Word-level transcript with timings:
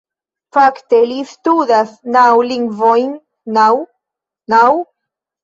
Fakte, 0.55 1.01
li 1.11 1.17
studas 1.31 1.91
naŭ 2.15 2.23
lingvojn 2.53 3.13
naŭ? 3.59 3.69
naŭ 4.57 4.67